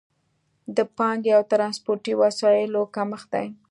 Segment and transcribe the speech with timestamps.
[0.75, 3.47] د پانګې او ترانسپورتي وسایلو کمښت دی.